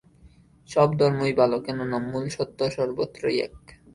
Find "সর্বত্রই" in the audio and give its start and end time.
2.69-3.37